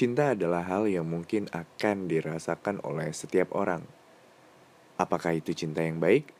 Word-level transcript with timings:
Cinta 0.00 0.32
adalah 0.32 0.64
hal 0.64 0.88
yang 0.88 1.04
mungkin 1.04 1.44
akan 1.52 2.08
dirasakan 2.08 2.80
oleh 2.88 3.12
setiap 3.12 3.52
orang. 3.52 3.84
Apakah 4.96 5.36
itu 5.36 5.52
cinta 5.52 5.84
yang 5.84 6.00
baik 6.00 6.32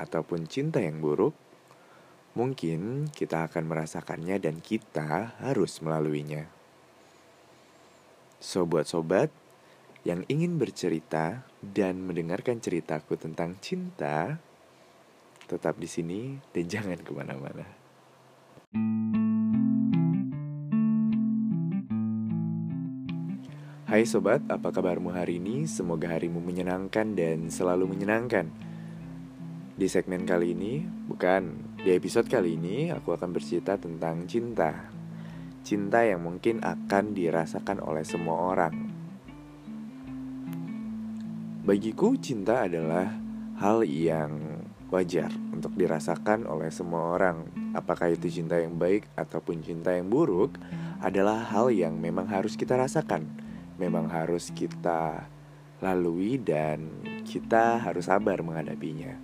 ataupun 0.00 0.48
cinta 0.48 0.80
yang 0.80 0.96
buruk? 1.04 1.36
Mungkin 2.32 3.12
kita 3.12 3.52
akan 3.52 3.68
merasakannya 3.68 4.40
dan 4.40 4.64
kita 4.64 5.36
harus 5.44 5.84
melaluinya. 5.84 6.48
Sobat-sobat 8.40 9.28
yang 10.08 10.24
ingin 10.32 10.56
bercerita 10.56 11.44
dan 11.60 12.00
mendengarkan 12.08 12.64
ceritaku 12.64 13.20
tentang 13.20 13.60
cinta, 13.60 14.40
tetap 15.52 15.76
di 15.76 15.84
sini 15.84 16.40
dan 16.56 16.64
jangan 16.64 16.96
ke 16.96 17.12
mana-mana. 17.12 17.81
Hai 23.92 24.08
sobat, 24.08 24.40
apa 24.48 24.72
kabarmu 24.72 25.12
hari 25.12 25.36
ini? 25.36 25.68
Semoga 25.68 26.16
harimu 26.16 26.40
menyenangkan 26.40 27.12
dan 27.12 27.52
selalu 27.52 27.92
menyenangkan. 27.92 28.48
Di 29.76 29.84
segmen 29.84 30.24
kali 30.24 30.56
ini, 30.56 30.80
bukan 30.80 31.60
di 31.76 31.92
episode 31.92 32.24
kali 32.24 32.56
ini, 32.56 32.88
aku 32.88 33.12
akan 33.12 33.36
bercerita 33.36 33.76
tentang 33.76 34.24
cinta. 34.24 34.88
Cinta 35.60 36.08
yang 36.08 36.24
mungkin 36.24 36.64
akan 36.64 37.12
dirasakan 37.12 37.84
oleh 37.84 38.00
semua 38.00 38.56
orang. 38.56 38.72
Bagiku, 41.60 42.16
cinta 42.16 42.64
adalah 42.64 43.12
hal 43.60 43.84
yang 43.84 44.64
wajar 44.88 45.28
untuk 45.52 45.76
dirasakan 45.76 46.48
oleh 46.48 46.72
semua 46.72 47.12
orang. 47.12 47.44
Apakah 47.76 48.08
itu 48.08 48.40
cinta 48.40 48.56
yang 48.56 48.72
baik 48.80 49.04
ataupun 49.20 49.60
cinta 49.60 49.92
yang 49.92 50.08
buruk, 50.08 50.56
adalah 51.04 51.44
hal 51.44 51.68
yang 51.68 52.00
memang 52.00 52.24
harus 52.32 52.56
kita 52.56 52.80
rasakan 52.80 53.41
memang 53.76 54.08
harus 54.08 54.52
kita 54.52 55.28
lalui 55.82 56.38
dan 56.38 56.86
kita 57.26 57.82
harus 57.82 58.06
sabar 58.06 58.38
menghadapinya. 58.40 59.18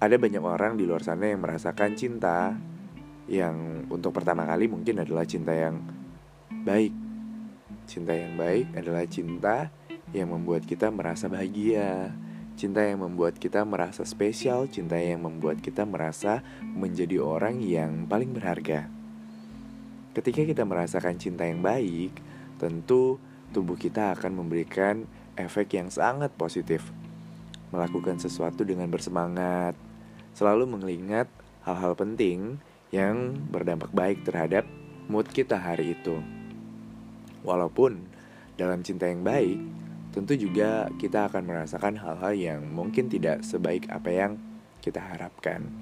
Ada 0.00 0.16
banyak 0.20 0.44
orang 0.44 0.76
di 0.76 0.84
luar 0.84 1.00
sana 1.00 1.32
yang 1.32 1.44
merasakan 1.44 1.96
cinta 1.96 2.56
yang 3.24 3.88
untuk 3.88 4.12
pertama 4.12 4.44
kali 4.44 4.68
mungkin 4.68 5.00
adalah 5.00 5.24
cinta 5.24 5.52
yang 5.56 5.80
baik. 6.64 6.92
Cinta 7.84 8.12
yang 8.16 8.36
baik 8.36 8.72
adalah 8.76 9.04
cinta 9.08 9.68
yang 10.12 10.32
membuat 10.32 10.64
kita 10.64 10.88
merasa 10.92 11.28
bahagia, 11.28 12.12
cinta 12.56 12.80
yang 12.84 13.04
membuat 13.04 13.36
kita 13.36 13.64
merasa 13.64 14.06
spesial, 14.08 14.70
cinta 14.70 14.96
yang 14.96 15.24
membuat 15.24 15.60
kita 15.60 15.84
merasa 15.84 16.40
menjadi 16.62 17.20
orang 17.20 17.60
yang 17.60 18.08
paling 18.08 18.32
berharga. 18.32 19.03
Ketika 20.14 20.46
kita 20.46 20.62
merasakan 20.62 21.18
cinta 21.18 21.42
yang 21.42 21.58
baik, 21.58 22.14
tentu 22.62 23.18
tubuh 23.50 23.74
kita 23.74 24.14
akan 24.14 24.38
memberikan 24.38 25.10
efek 25.34 25.74
yang 25.74 25.90
sangat 25.90 26.30
positif. 26.38 26.86
Melakukan 27.74 28.22
sesuatu 28.22 28.62
dengan 28.62 28.86
bersemangat, 28.86 29.74
selalu 30.30 30.70
mengingat 30.70 31.26
hal-hal 31.66 31.98
penting 31.98 32.62
yang 32.94 33.34
berdampak 33.50 33.90
baik 33.90 34.22
terhadap 34.22 34.62
mood 35.10 35.26
kita 35.26 35.58
hari 35.58 35.98
itu. 35.98 36.22
Walaupun 37.42 38.06
dalam 38.54 38.86
cinta 38.86 39.10
yang 39.10 39.26
baik, 39.26 39.58
tentu 40.14 40.38
juga 40.38 40.94
kita 41.02 41.26
akan 41.26 41.42
merasakan 41.42 41.98
hal-hal 41.98 42.32
yang 42.38 42.60
mungkin 42.70 43.10
tidak 43.10 43.42
sebaik 43.42 43.90
apa 43.90 44.14
yang 44.14 44.32
kita 44.78 45.02
harapkan. 45.02 45.74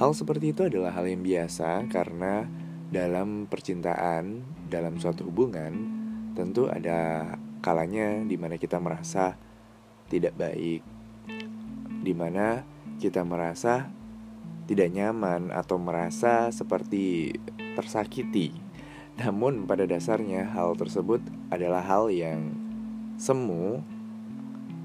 Hal 0.00 0.16
seperti 0.16 0.56
itu 0.56 0.64
adalah 0.64 0.96
hal 0.96 1.04
yang 1.04 1.20
biasa 1.20 1.84
karena 1.92 2.48
dalam 2.90 3.46
percintaan, 3.46 4.42
dalam 4.66 4.98
suatu 4.98 5.30
hubungan, 5.30 5.72
tentu 6.34 6.66
ada 6.66 7.32
kalanya 7.62 8.26
di 8.26 8.34
mana 8.34 8.58
kita 8.58 8.82
merasa 8.82 9.38
tidak 10.10 10.34
baik, 10.34 10.82
di 12.02 12.12
mana 12.12 12.66
kita 12.98 13.22
merasa 13.22 13.86
tidak 14.66 14.90
nyaman 14.90 15.54
atau 15.54 15.78
merasa 15.78 16.50
seperti 16.50 17.34
tersakiti. 17.78 18.50
Namun 19.22 19.70
pada 19.70 19.86
dasarnya 19.86 20.50
hal 20.50 20.74
tersebut 20.74 21.22
adalah 21.50 21.86
hal 21.86 22.10
yang 22.10 22.54
semu 23.18 23.82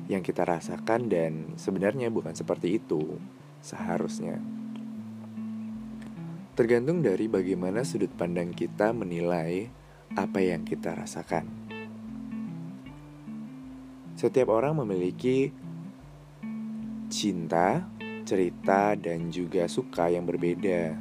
yang 0.05 0.21
kita 0.21 0.45
rasakan 0.45 1.09
dan 1.09 1.57
sebenarnya 1.57 2.13
bukan 2.13 2.37
seperti 2.37 2.77
itu 2.77 3.17
seharusnya. 3.65 4.37
Tergantung 6.55 7.03
dari 7.03 7.27
bagaimana 7.27 7.83
sudut 7.83 8.07
pandang 8.15 8.55
kita 8.55 8.95
menilai 8.95 9.67
apa 10.15 10.39
yang 10.39 10.63
kita 10.63 10.95
rasakan. 10.95 11.43
Setiap 14.15 14.55
orang 14.55 14.79
memiliki 14.79 15.51
cinta, 17.11 17.83
cerita, 18.23 18.95
dan 18.95 19.35
juga 19.35 19.67
suka 19.67 20.07
yang 20.07 20.23
berbeda. 20.23 20.95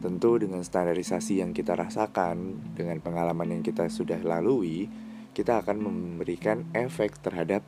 Tentu 0.00 0.40
dengan 0.40 0.64
standarisasi 0.64 1.44
yang 1.44 1.52
kita 1.52 1.76
rasakan, 1.76 2.56
dengan 2.72 2.96
pengalaman 3.04 3.60
yang 3.60 3.62
kita 3.62 3.92
sudah 3.92 4.24
lalui, 4.24 4.88
kita 5.36 5.60
akan 5.60 5.84
memberikan 5.84 6.64
efek 6.72 7.20
terhadap 7.20 7.60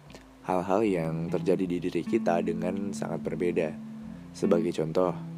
hal-hal 0.48 0.80
yang 0.80 1.28
terjadi 1.28 1.68
di 1.68 1.78
diri 1.84 2.00
kita 2.00 2.40
dengan 2.40 2.96
sangat 2.96 3.20
berbeda. 3.20 3.76
Sebagai 4.32 4.72
contoh, 4.72 5.29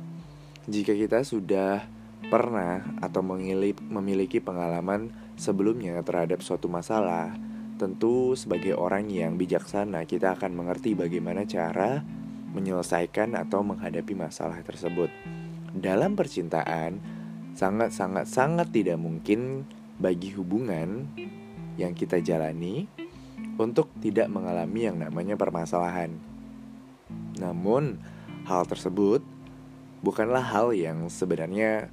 jika 0.71 0.95
kita 0.95 1.27
sudah 1.27 1.83
pernah 2.31 2.87
atau 3.03 3.19
memiliki 3.23 4.39
pengalaman 4.39 5.11
sebelumnya 5.35 5.99
terhadap 6.07 6.39
suatu 6.39 6.71
masalah, 6.71 7.35
tentu 7.83 8.39
sebagai 8.39 8.79
orang 8.79 9.11
yang 9.11 9.35
bijaksana 9.35 10.07
kita 10.07 10.39
akan 10.39 10.55
mengerti 10.55 10.95
bagaimana 10.95 11.43
cara 11.43 12.07
menyelesaikan 12.55 13.35
atau 13.35 13.67
menghadapi 13.67 14.15
masalah 14.15 14.63
tersebut. 14.63 15.11
Dalam 15.73 16.15
percintaan, 16.15 17.01
sangat-sangat-sangat 17.59 18.71
tidak 18.71 19.01
mungkin 19.01 19.67
bagi 19.99 20.31
hubungan 20.37 21.11
yang 21.81 21.97
kita 21.97 22.21
jalani 22.21 22.87
untuk 23.57 23.91
tidak 23.99 24.29
mengalami 24.29 24.87
yang 24.87 25.01
namanya 25.01 25.35
permasalahan. 25.35 26.13
Namun, 27.41 27.99
hal 28.45 28.69
tersebut 28.69 29.25
bukanlah 30.03 30.43
hal 30.43 30.75
yang 30.75 31.07
sebenarnya 31.07 31.89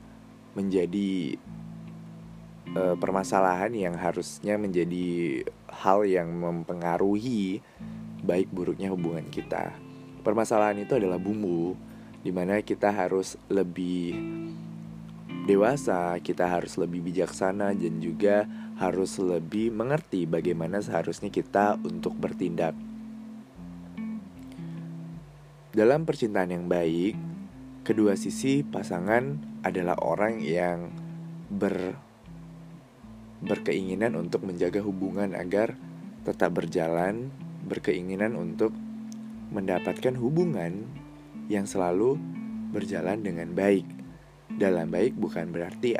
menjadi 0.57 1.37
uh, 2.73 2.97
permasalahan 2.97 3.71
yang 3.71 3.95
harusnya 3.95 4.57
menjadi 4.57 5.45
hal 5.69 6.03
yang 6.09 6.33
mempengaruhi 6.33 7.61
baik 8.25 8.49
buruknya 8.49 8.91
hubungan 8.91 9.29
kita. 9.29 9.71
Permasalahan 10.25 10.83
itu 10.83 10.97
adalah 10.97 11.21
bumbu 11.21 11.77
di 12.19 12.35
mana 12.35 12.59
kita 12.59 12.91
harus 12.91 13.39
lebih 13.47 14.11
dewasa, 15.47 16.19
kita 16.19 16.45
harus 16.45 16.75
lebih 16.75 16.99
bijaksana 16.99 17.71
dan 17.71 17.93
juga 18.03 18.43
harus 18.75 19.15
lebih 19.17 19.71
mengerti 19.71 20.27
bagaimana 20.27 20.83
seharusnya 20.83 21.31
kita 21.31 21.79
untuk 21.81 22.13
bertindak. 22.19 22.75
Dalam 25.69 26.03
percintaan 26.03 26.51
yang 26.51 26.65
baik, 26.65 27.28
Kedua 27.89 28.13
sisi 28.13 28.61
pasangan 28.61 29.41
adalah 29.65 29.97
orang 30.05 30.45
yang 30.45 30.93
ber 31.49 31.97
berkeinginan 33.41 34.13
untuk 34.13 34.45
menjaga 34.45 34.77
hubungan 34.85 35.33
agar 35.33 35.73
tetap 36.21 36.53
berjalan, 36.53 37.33
berkeinginan 37.65 38.37
untuk 38.37 38.77
mendapatkan 39.49 40.13
hubungan 40.21 40.85
yang 41.49 41.65
selalu 41.65 42.21
berjalan 42.69 43.25
dengan 43.25 43.57
baik. 43.57 43.89
Dalam 44.53 44.93
baik 44.93 45.17
bukan 45.17 45.49
berarti 45.49 45.97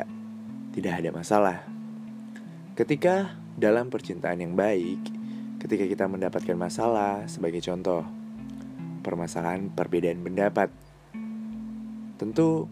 tidak 0.70 0.94
ada 0.94 1.10
masalah. 1.10 1.58
Ketika 2.78 3.34
dalam 3.58 3.90
percintaan 3.90 4.38
yang 4.38 4.54
baik, 4.54 5.10
ketika 5.58 5.90
kita 5.90 6.06
mendapatkan 6.06 6.54
masalah, 6.54 7.26
sebagai 7.26 7.58
contoh, 7.58 8.06
permasalahan 9.02 9.74
perbedaan 9.74 10.22
pendapat 10.22 10.70
Tentu 12.20 12.68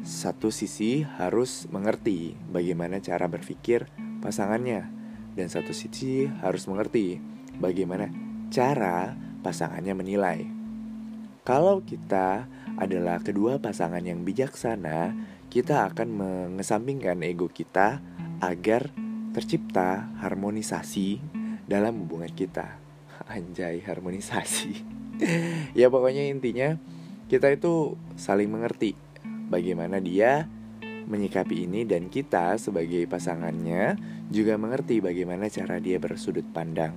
satu 0.00 0.48
sisi 0.48 1.04
harus 1.04 1.68
mengerti 1.68 2.32
bagaimana 2.48 3.04
cara 3.04 3.28
berpikir 3.28 3.92
pasangannya 4.24 4.88
dan 5.36 5.52
satu 5.52 5.76
sisi 5.76 6.24
harus 6.40 6.64
mengerti 6.64 7.20
bagaimana 7.60 8.08
cara 8.48 9.12
pasangannya 9.44 9.92
menilai. 9.92 10.40
Kalau 11.44 11.84
kita 11.84 12.48
adalah 12.80 13.20
kedua 13.20 13.60
pasangan 13.60 14.00
yang 14.00 14.24
bijaksana, 14.24 15.12
kita 15.52 15.92
akan 15.92 16.08
mengesampingkan 16.08 17.20
ego 17.28 17.52
kita 17.52 18.00
agar 18.40 18.88
tercipta 19.36 20.08
harmonisasi 20.24 21.20
dalam 21.68 22.08
hubungan 22.08 22.32
kita. 22.32 22.80
Anjay, 23.36 23.84
harmonisasi. 23.84 24.72
ya 25.78 25.92
pokoknya 25.92 26.24
intinya 26.24 26.80
kita 27.32 27.48
itu 27.48 27.96
saling 28.12 28.52
mengerti 28.52 28.92
bagaimana 29.48 30.04
dia 30.04 30.44
menyikapi 31.08 31.64
ini 31.64 31.88
dan 31.88 32.12
kita 32.12 32.60
sebagai 32.60 33.08
pasangannya 33.08 33.96
juga 34.28 34.60
mengerti 34.60 35.00
bagaimana 35.00 35.48
cara 35.48 35.80
dia 35.80 35.96
bersudut 35.96 36.44
pandang. 36.52 36.92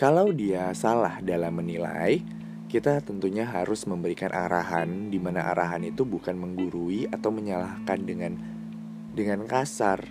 Kalau 0.00 0.32
dia 0.32 0.72
salah 0.72 1.20
dalam 1.20 1.60
menilai, 1.60 2.24
kita 2.72 3.04
tentunya 3.04 3.44
harus 3.44 3.84
memberikan 3.84 4.32
arahan 4.32 5.12
di 5.12 5.20
mana 5.20 5.44
arahan 5.52 5.84
itu 5.84 6.08
bukan 6.08 6.32
menggurui 6.32 7.04
atau 7.12 7.28
menyalahkan 7.28 8.00
dengan 8.00 8.32
dengan 9.12 9.44
kasar. 9.44 10.08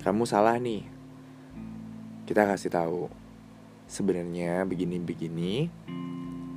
Kamu 0.00 0.24
salah 0.24 0.56
nih. 0.56 0.80
Kita 2.24 2.48
kasih 2.48 2.72
tahu. 2.72 3.12
Sebenarnya 3.84 4.64
begini-begini 4.64 5.68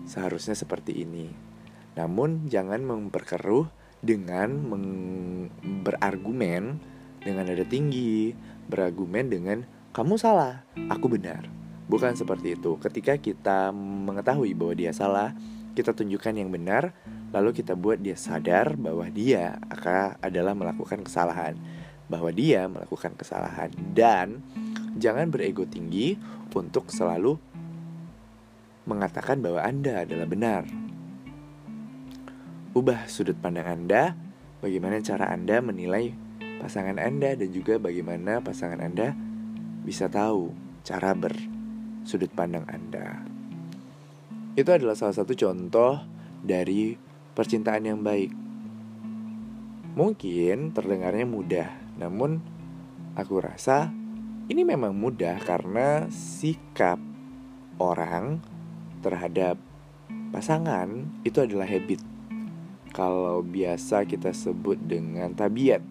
seharusnya 0.05 0.53
seperti 0.53 1.03
ini. 1.05 1.29
Namun 1.97 2.47
jangan 2.47 2.81
memperkeruh 2.85 3.67
dengan 3.99 4.49
berargumen 5.81 6.77
dengan 7.25 7.43
nada 7.49 7.65
tinggi, 7.65 8.37
berargumen 8.69 9.25
dengan 9.33 9.57
kamu 9.95 10.19
salah, 10.19 10.61
aku 10.91 11.09
benar. 11.17 11.47
Bukan 11.89 12.13
seperti 12.13 12.57
itu. 12.57 12.77
Ketika 12.81 13.17
kita 13.17 13.73
mengetahui 13.73 14.53
bahwa 14.57 14.73
dia 14.77 14.91
salah, 14.93 15.33
kita 15.73 15.93
tunjukkan 15.93 16.33
yang 16.37 16.49
benar, 16.53 16.93
lalu 17.33 17.51
kita 17.55 17.73
buat 17.73 18.01
dia 18.01 18.17
sadar 18.17 18.77
bahwa 18.77 19.09
dia 19.09 19.57
akan 19.69 20.21
adalah 20.21 20.53
melakukan 20.53 21.01
kesalahan, 21.01 21.57
bahwa 22.05 22.29
dia 22.29 22.69
melakukan 22.69 23.17
kesalahan 23.17 23.73
dan 23.93 24.41
jangan 24.97 25.29
berego 25.29 25.65
tinggi 25.65 26.15
untuk 26.55 26.87
selalu 26.93 27.35
mengatakan 28.85 29.41
bahwa 29.41 29.61
Anda 29.61 30.05
adalah 30.05 30.29
benar. 30.29 30.63
Ubah 32.75 33.09
sudut 33.09 33.37
pandang 33.41 33.65
Anda, 33.65 34.13
bagaimana 34.61 35.01
cara 35.01 35.29
Anda 35.29 35.61
menilai 35.61 36.13
pasangan 36.61 36.97
Anda 36.97 37.37
dan 37.37 37.49
juga 37.51 37.77
bagaimana 37.77 38.41
pasangan 38.41 38.81
Anda 38.81 39.13
bisa 39.85 40.09
tahu 40.09 40.53
cara 40.85 41.13
ber 41.13 41.33
sudut 42.05 42.29
pandang 42.33 42.65
Anda. 42.69 43.25
Itu 44.55 44.71
adalah 44.71 44.95
salah 44.95 45.17
satu 45.17 45.35
contoh 45.35 45.99
dari 46.39 46.95
percintaan 47.35 47.83
yang 47.83 47.99
baik. 48.05 48.31
Mungkin 49.95 50.75
terdengarnya 50.75 51.27
mudah, 51.27 51.69
namun 51.99 52.39
aku 53.15 53.39
rasa 53.39 53.91
ini 54.45 54.61
memang 54.61 54.93
mudah 54.93 55.39
karena 55.41 56.05
sikap 56.11 56.99
orang 57.81 58.54
terhadap 59.05 59.61
pasangan 60.33 60.89
itu 61.21 61.45
adalah 61.45 61.69
habit. 61.69 62.01
Kalau 62.89 63.45
biasa 63.45 64.09
kita 64.09 64.33
sebut 64.33 64.81
dengan 64.81 65.29
tabiat. 65.37 65.85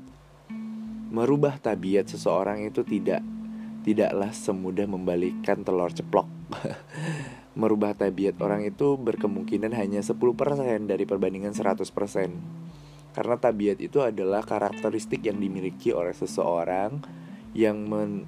Merubah 1.14 1.62
tabiat 1.62 2.10
seseorang 2.10 2.66
itu 2.66 2.82
tidak 2.82 3.22
tidaklah 3.86 4.34
semudah 4.34 4.88
membalikkan 4.90 5.62
telur 5.62 5.94
ceplok. 5.94 6.26
Merubah 7.60 7.94
tabiat 7.94 8.34
orang 8.42 8.66
itu 8.66 8.98
berkemungkinan 8.98 9.70
hanya 9.78 10.02
10% 10.02 10.18
dari 10.90 11.04
perbandingan 11.06 11.54
100%. 11.54 13.14
Karena 13.14 13.36
tabiat 13.38 13.78
itu 13.78 14.02
adalah 14.02 14.42
karakteristik 14.42 15.22
yang 15.22 15.38
dimiliki 15.38 15.94
oleh 15.94 16.10
seseorang 16.10 16.98
yang 17.54 17.78
men, 17.86 18.26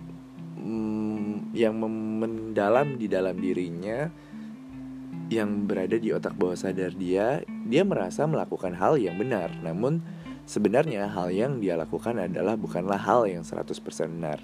mm, 0.54 1.50
yang 1.58 1.74
mendalam 1.82 2.94
di 2.94 3.10
dalam 3.10 3.34
dirinya 3.34 4.06
yang 5.26 5.66
berada 5.66 5.98
di 5.98 6.14
otak 6.14 6.38
bawah 6.38 6.54
sadar 6.54 6.94
dia, 6.94 7.42
dia 7.66 7.82
merasa 7.82 8.24
melakukan 8.30 8.78
hal 8.78 8.94
yang 8.98 9.18
benar. 9.18 9.50
Namun 9.58 9.98
sebenarnya 10.46 11.10
hal 11.10 11.34
yang 11.34 11.58
dia 11.58 11.74
lakukan 11.74 12.14
adalah 12.22 12.54
bukanlah 12.54 12.98
hal 12.98 13.26
yang 13.26 13.42
100% 13.42 13.74
benar. 14.06 14.38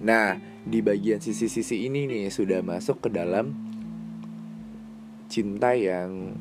Nah, 0.00 0.36
di 0.64 0.80
bagian 0.80 1.20
sisi-sisi 1.20 1.88
ini 1.88 2.08
nih 2.08 2.28
sudah 2.32 2.60
masuk 2.60 3.08
ke 3.08 3.08
dalam 3.12 3.52
cinta 5.28 5.76
yang 5.76 6.36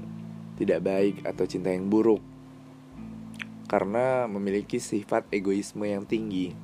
tidak 0.56 0.80
baik 0.84 1.16
atau 1.28 1.44
cinta 1.44 1.72
yang 1.72 1.92
buruk. 1.92 2.24
Karena 3.68 4.30
memiliki 4.30 4.80
sifat 4.80 5.28
egoisme 5.36 5.84
yang 5.84 6.08
tinggi. 6.08 6.56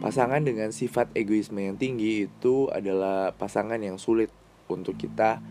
Pasangan 0.00 0.40
dengan 0.40 0.70
sifat 0.70 1.12
egoisme 1.12 1.58
yang 1.58 1.76
tinggi 1.76 2.30
itu 2.30 2.70
adalah 2.70 3.34
pasangan 3.34 3.80
yang 3.82 3.98
sulit 3.98 4.30
untuk 4.70 4.94
kita 4.96 5.42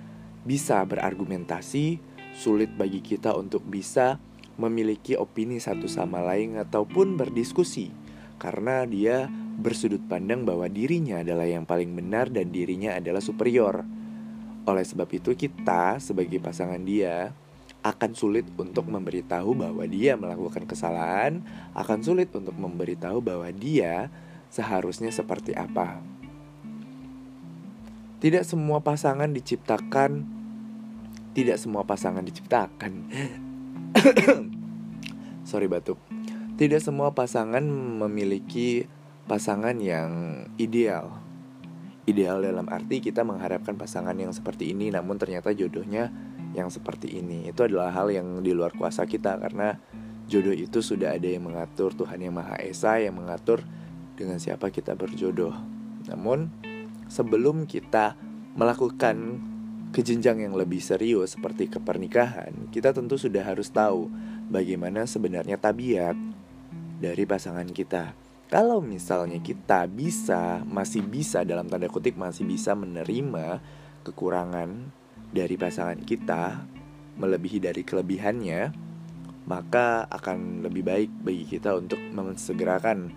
bisa 0.44 0.84
berargumentasi, 0.84 2.00
sulit 2.36 2.72
bagi 2.75 3.00
kita 3.00 3.36
untuk 3.36 3.63
bisa 3.63 4.19
memiliki 4.60 5.18
opini 5.18 5.57
satu 5.57 5.90
sama 5.90 6.22
lain 6.22 6.62
ataupun 6.62 7.18
berdiskusi 7.18 7.90
karena 8.38 8.84
dia 8.84 9.31
bersudut 9.56 10.01
pandang 10.10 10.44
bahwa 10.44 10.68
dirinya 10.68 11.22
adalah 11.24 11.48
yang 11.48 11.63
paling 11.63 11.94
benar 11.94 12.28
dan 12.28 12.51
dirinya 12.51 12.98
adalah 12.98 13.22
superior. 13.22 13.86
Oleh 14.68 14.84
sebab 14.84 15.07
itu 15.13 15.31
kita 15.38 16.01
sebagai 16.04 16.44
pasangan 16.44 16.81
dia 16.84 17.31
akan 17.84 18.12
sulit 18.16 18.48
untuk 18.56 18.88
memberitahu 18.88 19.56
bahwa 19.60 19.84
dia 19.88 20.16
melakukan 20.16 20.63
kesalahan, 20.63 21.44
akan 21.75 22.00
sulit 22.00 22.31
untuk 22.31 22.56
memberitahu 22.56 23.19
bahwa 23.19 23.48
dia 23.51 24.07
seharusnya 24.48 25.12
seperti 25.12 25.51
apa. 25.51 26.00
Tidak 28.24 28.48
semua 28.48 28.80
pasangan 28.80 29.28
diciptakan 29.36 30.24
tidak 31.33 31.57
semua 31.57 31.81
pasangan 31.83 32.21
diciptakan. 32.21 33.09
Sorry 35.50 35.65
batuk. 35.65 35.97
Tidak 36.53 36.77
semua 36.77 37.12
pasangan 37.18 37.65
memiliki 38.06 38.85
pasangan 39.25 39.74
yang 39.81 40.45
ideal. 40.62 41.18
Ideal 42.06 42.45
dalam 42.45 42.69
arti 42.69 43.01
kita 43.01 43.25
mengharapkan 43.25 43.74
pasangan 43.74 44.13
yang 44.13 44.30
seperti 44.30 44.71
ini 44.77 44.94
namun 44.94 45.18
ternyata 45.18 45.50
jodohnya 45.51 46.13
yang 46.53 46.69
seperti 46.69 47.18
ini. 47.18 47.50
Itu 47.50 47.65
adalah 47.65 47.89
hal 47.89 48.13
yang 48.13 48.45
di 48.45 48.53
luar 48.53 48.69
kuasa 48.77 49.09
kita 49.09 49.41
karena 49.41 49.81
jodoh 50.30 50.53
itu 50.53 50.85
sudah 50.85 51.18
ada 51.18 51.25
yang 51.25 51.50
mengatur 51.50 51.97
Tuhan 51.97 52.21
yang 52.21 52.38
Maha 52.38 52.62
Esa 52.62 53.01
yang 53.01 53.18
mengatur 53.18 53.65
dengan 54.13 54.38
siapa 54.38 54.69
kita 54.69 54.94
berjodoh. 54.94 55.57
Namun 56.06 56.53
sebelum 57.09 57.65
kita 57.65 58.13
melakukan 58.53 59.41
kejenjang 59.94 60.42
yang 60.42 60.57
lebih 60.57 60.81
serius 60.81 61.38
seperti 61.38 61.69
kepernikahan, 61.69 62.73
kita 62.73 62.90
tentu 62.92 63.16
sudah 63.16 63.45
harus 63.45 63.69
tahu 63.69 64.09
bagaimana 64.50 65.06
sebenarnya 65.06 65.62
tabiat 65.62 66.18
dari 66.97 67.23
pasangan 67.30 67.69
kita. 67.69 68.18
Kalau 68.50 68.81
misalnya 68.81 69.38
kita 69.38 69.85
bisa, 69.85 70.66
masih 70.66 71.06
bisa 71.06 71.45
dalam 71.45 71.69
tanda 71.69 71.85
kutip 71.90 72.18
masih 72.18 72.45
bisa 72.45 72.73
menerima 72.73 73.62
kekurangan 74.02 74.90
dari 75.30 75.56
pasangan 75.57 76.02
kita 76.02 76.66
melebihi 77.18 77.62
dari 77.62 77.85
kelebihannya, 77.85 78.62
maka 79.45 80.09
akan 80.09 80.66
lebih 80.66 80.83
baik 80.85 81.12
bagi 81.21 81.45
kita 81.45 81.78
untuk 81.78 82.02
mensegerakan 82.14 83.14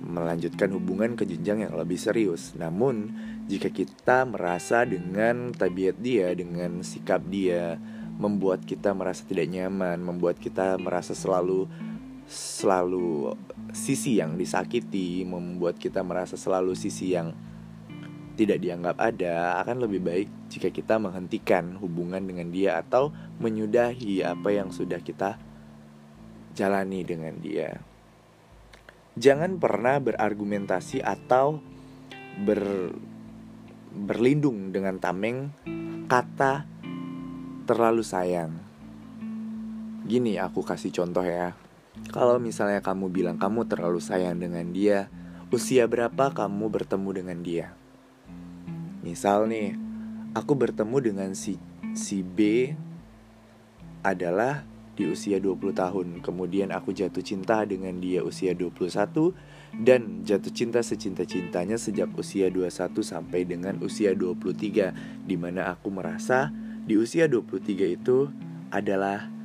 melanjutkan 0.00 0.70
hubungan 0.72 1.18
ke 1.18 1.26
jenjang 1.26 1.66
yang 1.66 1.74
lebih 1.74 1.98
serius. 1.98 2.54
Namun, 2.54 3.12
jika 3.50 3.68
kita 3.68 4.24
merasa 4.24 4.86
dengan 4.86 5.50
tabiat 5.50 5.98
dia, 5.98 6.30
dengan 6.32 6.80
sikap 6.86 7.22
dia, 7.26 7.76
membuat 8.18 8.66
kita 8.66 8.94
merasa 8.94 9.22
tidak 9.26 9.46
nyaman, 9.46 10.02
membuat 10.02 10.42
kita 10.42 10.74
merasa 10.78 11.14
selalu 11.14 11.70
selalu 12.28 13.32
sisi 13.72 14.20
yang 14.20 14.36
disakiti, 14.36 15.24
membuat 15.24 15.80
kita 15.80 16.04
merasa 16.04 16.36
selalu 16.36 16.76
sisi 16.76 17.16
yang 17.16 17.32
tidak 18.36 18.62
dianggap 18.62 19.00
ada, 19.00 19.58
akan 19.64 19.88
lebih 19.88 20.00
baik 20.04 20.28
jika 20.52 20.70
kita 20.70 21.00
menghentikan 21.00 21.74
hubungan 21.80 22.22
dengan 22.22 22.52
dia 22.54 22.78
atau 22.78 23.10
menyudahi 23.42 24.22
apa 24.22 24.54
yang 24.54 24.70
sudah 24.70 25.02
kita 25.02 25.40
jalani 26.54 27.02
dengan 27.02 27.34
dia. 27.42 27.87
Jangan 29.18 29.58
pernah 29.58 29.98
berargumentasi 29.98 31.02
atau 31.02 31.58
ber, 32.38 32.94
berlindung 33.90 34.70
dengan 34.70 35.02
tameng 35.02 35.50
kata 36.06 36.62
terlalu 37.66 38.06
sayang. 38.06 38.54
Gini 40.06 40.38
aku 40.38 40.62
kasih 40.62 40.94
contoh 40.94 41.26
ya. 41.26 41.58
Kalau 42.14 42.38
misalnya 42.38 42.78
kamu 42.78 43.10
bilang 43.10 43.42
kamu 43.42 43.66
terlalu 43.66 43.98
sayang 43.98 44.38
dengan 44.38 44.70
dia, 44.70 45.10
usia 45.50 45.90
berapa 45.90 46.30
kamu 46.30 46.70
bertemu 46.70 47.10
dengan 47.10 47.38
dia? 47.42 47.66
Misal 49.02 49.50
nih, 49.50 49.74
aku 50.38 50.54
bertemu 50.54 50.96
dengan 51.02 51.30
si 51.34 51.58
si 51.98 52.22
B 52.22 52.70
adalah 54.06 54.62
di 54.98 55.06
usia 55.06 55.38
20 55.38 55.70
tahun. 55.70 56.18
Kemudian 56.18 56.74
aku 56.74 56.90
jatuh 56.90 57.22
cinta 57.22 57.62
dengan 57.62 58.02
dia 58.02 58.26
usia 58.26 58.50
21 58.50 59.30
dan 59.78 60.26
jatuh 60.26 60.50
cinta 60.50 60.82
secinta-cintanya 60.82 61.78
sejak 61.78 62.10
usia 62.18 62.50
21 62.50 62.98
sampai 62.98 63.46
dengan 63.46 63.78
usia 63.78 64.10
23 64.18 65.22
di 65.22 65.36
mana 65.38 65.70
aku 65.70 65.94
merasa 65.94 66.50
di 66.82 66.98
usia 66.98 67.30
23 67.30 67.94
itu 67.94 68.26
adalah 68.74 69.38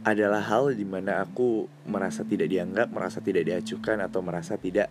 adalah 0.00 0.40
hal 0.40 0.72
di 0.72 0.88
mana 0.88 1.20
aku 1.20 1.68
merasa 1.84 2.24
tidak 2.24 2.48
dianggap, 2.48 2.88
merasa 2.88 3.20
tidak 3.20 3.44
diacuhkan, 3.52 4.00
atau 4.00 4.24
merasa 4.24 4.56
tidak 4.56 4.88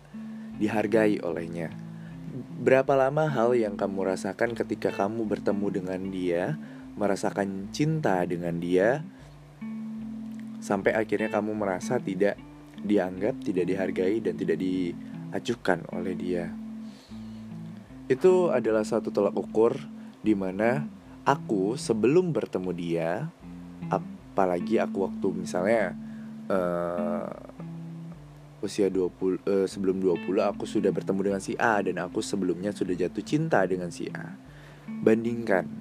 dihargai 0.62 1.18
olehnya. 1.26 1.74
Berapa 2.62 2.94
lama 2.94 3.26
hal 3.26 3.58
yang 3.58 3.74
kamu 3.74 4.14
rasakan 4.14 4.54
ketika 4.54 4.94
kamu 4.94 5.26
bertemu 5.26 5.66
dengan 5.74 6.00
dia, 6.14 6.54
merasakan 6.94 7.66
cinta 7.74 8.22
dengan 8.22 8.62
dia, 8.62 9.02
sampai 10.60 10.92
akhirnya 10.94 11.32
kamu 11.32 11.56
merasa 11.56 11.96
tidak 11.96 12.36
dianggap, 12.80 13.40
tidak 13.44 13.64
dihargai, 13.68 14.20
dan 14.20 14.36
tidak 14.36 14.60
diacuhkan 14.60 15.84
oleh 15.92 16.14
dia. 16.16 16.52
Itu 18.06 18.52
adalah 18.52 18.84
satu 18.84 19.08
tolak 19.08 19.36
ukur 19.36 19.76
di 20.20 20.36
mana 20.36 20.84
aku 21.24 21.76
sebelum 21.80 22.32
bertemu 22.32 22.70
dia, 22.76 23.10
apalagi 23.88 24.80
aku 24.80 25.08
waktu 25.08 25.26
misalnya 25.32 25.96
uh, 26.50 27.28
usia 28.60 28.92
20 28.92 29.00
uh, 29.00 29.64
eh, 29.64 29.66
sebelum 29.66 30.04
20 30.04 30.36
aku 30.44 30.68
sudah 30.68 30.92
bertemu 30.92 31.32
dengan 31.32 31.40
si 31.40 31.56
A 31.56 31.80
dan 31.80 31.96
aku 31.96 32.20
sebelumnya 32.20 32.76
sudah 32.76 32.92
jatuh 32.92 33.24
cinta 33.24 33.64
dengan 33.64 33.88
si 33.88 34.08
A. 34.12 34.36
Bandingkan. 34.84 35.79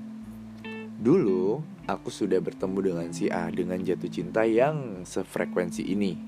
Dulu 1.00 1.63
aku 1.88 2.12
sudah 2.12 2.44
bertemu 2.44 2.91
dengan 2.91 3.08
si 3.15 3.32
A 3.32 3.48
dengan 3.48 3.79
jatuh 3.79 4.12
cinta 4.12 4.44
yang 4.44 5.08
sefrekuensi 5.08 5.88
ini. 5.88 6.20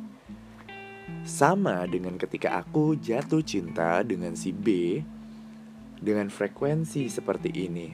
Sama 1.28 1.84
dengan 1.92 2.16
ketika 2.16 2.56
aku 2.56 2.96
jatuh 2.96 3.44
cinta 3.44 4.00
dengan 4.08 4.32
si 4.32 4.56
B 4.56 4.98
dengan 6.00 6.32
frekuensi 6.32 7.12
seperti 7.12 7.51
ini 7.51 7.92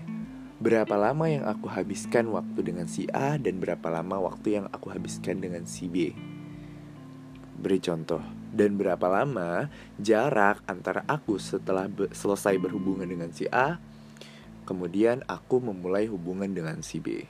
berapa 0.58 0.94
lama 0.94 1.26
yang 1.26 1.50
aku 1.50 1.66
habiskan 1.66 2.30
waktu 2.30 2.62
dengan 2.62 2.86
si 2.86 3.10
A 3.10 3.42
dan 3.42 3.58
berapa 3.58 3.90
lama 3.90 4.22
waktu 4.30 4.62
yang 4.62 4.66
aku 4.70 4.94
habiskan 4.94 5.42
dengan 5.42 5.66
si 5.66 5.90
B. 5.90 6.14
Beri 7.58 7.82
contoh, 7.82 8.22
dan 8.54 8.78
berapa 8.78 9.06
lama 9.10 9.70
jarak 9.98 10.62
antara 10.70 11.02
aku 11.10 11.42
setelah 11.42 11.90
be 11.90 12.10
selesai 12.14 12.58
berhubungan 12.62 13.10
dengan 13.10 13.34
si 13.34 13.50
A, 13.50 13.82
kemudian 14.68 15.24
aku 15.32 15.64
memulai 15.64 16.12
hubungan 16.12 16.52
dengan 16.52 16.84
si 16.84 17.00
B. 17.00 17.24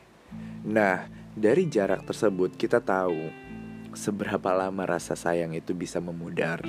Nah, 0.66 1.06
dari 1.38 1.70
jarak 1.70 2.10
tersebut 2.10 2.58
kita 2.58 2.82
tahu 2.82 3.30
seberapa 3.94 4.50
lama 4.58 4.90
rasa 4.90 5.14
sayang 5.14 5.54
itu 5.54 5.78
bisa 5.78 6.02
memudar. 6.02 6.66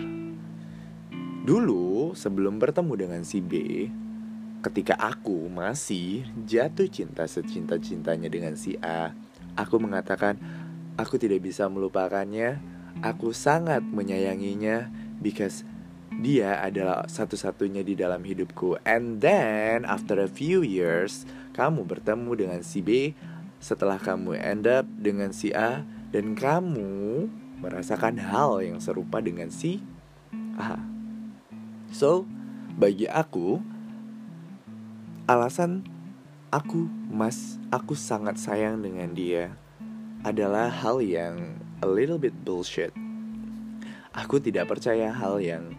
Dulu, 1.49 2.13
sebelum 2.13 2.61
bertemu 2.61 2.93
dengan 2.93 3.23
si 3.25 3.41
B, 3.41 3.53
Ketika 4.59 4.99
aku 4.99 5.47
masih 5.47 6.27
jatuh 6.43 6.91
cinta 6.91 7.31
secinta-cintanya 7.31 8.27
dengan 8.27 8.59
si 8.59 8.75
A, 8.83 9.15
aku 9.55 9.79
mengatakan 9.79 10.35
aku 10.99 11.15
tidak 11.15 11.47
bisa 11.47 11.71
melupakannya. 11.71 12.59
Aku 12.99 13.31
sangat 13.31 13.87
menyayanginya 13.87 14.91
because 15.23 15.63
dia 16.19 16.59
adalah 16.59 17.07
satu-satunya 17.07 17.87
di 17.87 17.95
dalam 17.95 18.27
hidupku. 18.27 18.83
And 18.83 19.23
then 19.23 19.87
after 19.87 20.19
a 20.19 20.27
few 20.27 20.67
years, 20.67 21.23
kamu 21.55 21.87
bertemu 21.87 22.31
dengan 22.35 22.61
si 22.67 22.83
B 22.83 23.15
setelah 23.63 23.99
kamu 23.99 24.35
end 24.39 24.67
up 24.67 24.87
dengan 24.99 25.31
si 25.31 25.55
A 25.55 25.87
dan 26.11 26.35
kamu 26.35 27.27
merasakan 27.63 28.19
hal 28.19 28.63
yang 28.63 28.83
serupa 28.83 29.23
dengan 29.23 29.51
si 29.51 29.83
A. 30.59 30.79
So, 31.95 32.27
bagi 32.75 33.07
aku, 33.07 33.63
Alasan 35.29 35.85
aku, 36.49 36.89
Mas, 37.13 37.61
aku 37.69 37.93
sangat 37.93 38.41
sayang 38.41 38.81
dengan 38.81 39.13
dia 39.13 39.53
adalah 40.25 40.73
hal 40.73 41.05
yang 41.05 41.61
a 41.85 41.89
little 41.89 42.17
bit 42.17 42.33
bullshit. 42.49 42.97
Aku 44.17 44.41
tidak 44.41 44.73
percaya 44.73 45.13
hal 45.13 45.37
yang 45.45 45.77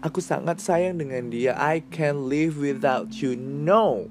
aku 0.00 0.20
sangat 0.24 0.60
sayang 0.60 1.00
dengan 1.00 1.28
dia. 1.28 1.52
I 1.56 1.84
can 1.92 2.28
live 2.28 2.56
without 2.56 3.20
you. 3.20 3.36
No. 3.36 4.08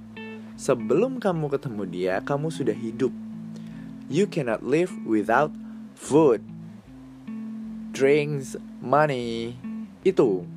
Sebelum 0.59 1.23
kamu 1.23 1.49
ketemu 1.55 1.83
dia, 1.87 2.15
kamu 2.21 2.51
sudah 2.51 2.75
hidup. 2.75 3.13
You 4.09 4.25
cannot 4.25 4.65
live 4.65 4.91
without 5.05 5.53
food, 5.93 6.41
drinks, 7.93 8.57
money. 8.81 9.55
Itu 10.01 10.49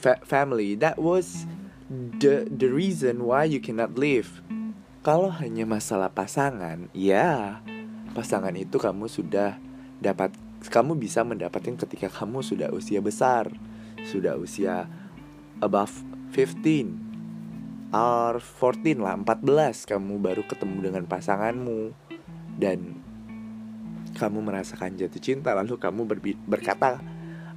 fa 0.00 0.18
family. 0.24 0.74
That 0.74 0.98
was 0.98 1.46
the 1.92 2.48
the 2.48 2.72
reason 2.72 3.28
why 3.28 3.46
you 3.46 3.60
cannot 3.60 3.94
live. 3.94 4.42
Kalau 5.04 5.28
hanya 5.28 5.68
masalah 5.68 6.08
pasangan, 6.08 6.88
ya 6.96 7.60
pasangan 8.16 8.56
itu 8.56 8.80
kamu 8.80 9.06
sudah 9.12 9.60
dapat 10.00 10.32
kamu 10.64 10.96
bisa 10.96 11.20
mendapatkan 11.20 11.76
ketika 11.76 12.08
kamu 12.08 12.40
sudah 12.40 12.72
usia 12.72 13.04
besar, 13.04 13.52
sudah 14.04 14.36
usia 14.36 14.86
above 15.64 15.92
15 16.36 17.92
or 17.94 18.42
14 18.42 19.00
lah, 19.00 19.14
14 19.16 19.90
kamu 19.90 20.14
baru 20.18 20.42
ketemu 20.44 20.90
dengan 20.90 21.04
pasanganmu 21.06 21.94
dan 22.58 22.98
kamu 24.14 24.46
merasakan 24.46 24.94
jatuh 24.94 25.22
cinta 25.22 25.50
lalu 25.54 25.74
kamu 25.78 26.06
berkata 26.46 27.02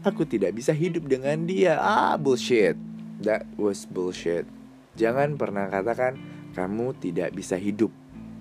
aku 0.01 0.25
tidak 0.25 0.55
bisa 0.57 0.73
hidup 0.73 1.05
dengan 1.05 1.45
dia. 1.45 1.77
Ah, 1.81 2.15
bullshit. 2.15 2.77
That 3.21 3.49
was 3.57 3.89
bullshit. 3.89 4.45
Jangan 4.97 5.37
pernah 5.37 5.69
katakan 5.69 6.17
kamu 6.53 6.97
tidak 6.97 7.33
bisa 7.33 7.57
hidup 7.57 7.89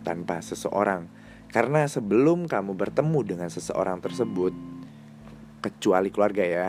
tanpa 0.05 0.41
seseorang. 0.41 1.09
Karena 1.51 1.89
sebelum 1.89 2.45
kamu 2.47 2.77
bertemu 2.77 3.21
dengan 3.25 3.49
seseorang 3.49 4.03
tersebut, 4.05 4.53
kecuali 5.61 6.09
keluarga 6.13 6.45
ya, 6.45 6.67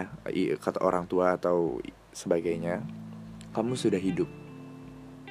kata 0.58 0.82
orang 0.82 1.06
tua 1.06 1.38
atau 1.38 1.80
sebagainya, 2.16 2.82
kamu 3.54 3.74
sudah 3.78 4.02
hidup. 4.02 4.30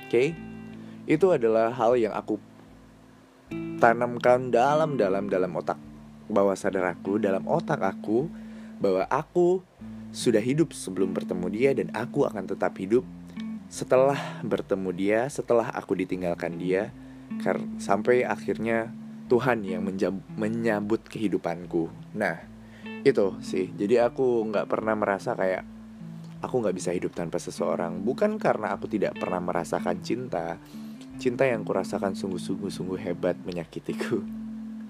Oke? 0.07 0.11
Okay? 0.11 0.29
Itu 1.07 1.31
adalah 1.31 1.71
hal 1.71 1.95
yang 1.99 2.15
aku 2.15 2.39
tanamkan 3.79 4.51
dalam 4.51 4.99
dalam 4.99 5.31
dalam 5.31 5.55
otak 5.55 5.79
bawah 6.27 6.59
sadar 6.59 6.91
aku, 6.91 7.23
dalam 7.23 7.47
otak 7.47 7.79
aku 7.79 8.27
bahwa 8.83 9.07
aku 9.07 9.63
sudah 10.11 10.43
hidup 10.43 10.75
sebelum 10.75 11.15
bertemu 11.15 11.47
dia 11.53 11.71
dan 11.77 11.95
aku 11.95 12.27
akan 12.27 12.51
tetap 12.51 12.75
hidup 12.81 13.07
setelah 13.67 14.19
bertemu 14.47 14.91
dia, 14.95 15.21
setelah 15.27 15.71
aku 15.75 15.99
ditinggalkan 15.99 16.59
dia, 16.59 16.95
sampai 17.79 18.23
akhirnya 18.23 18.95
Tuhan 19.27 19.67
yang 19.67 19.83
menyambut 20.39 21.03
kehidupanku. 21.11 21.91
Nah, 22.15 22.47
itu 23.07 23.39
sih. 23.39 23.71
Jadi 23.71 24.03
aku 24.03 24.51
nggak 24.51 24.67
pernah 24.67 24.99
merasa 24.99 25.39
kayak 25.39 25.63
aku 26.43 26.55
nggak 26.59 26.75
bisa 26.75 26.91
hidup 26.91 27.15
tanpa 27.15 27.39
seseorang. 27.39 28.03
Bukan 28.03 28.43
karena 28.43 28.75
aku 28.75 28.91
tidak 28.91 29.15
pernah 29.15 29.39
merasakan 29.39 30.03
cinta. 30.03 30.59
Cinta 31.17 31.47
yang 31.47 31.63
kurasakan 31.63 32.19
sungguh-sungguh 32.19 32.69
sungguh 32.69 32.99
hebat 32.99 33.39
menyakitiku. 33.47 34.21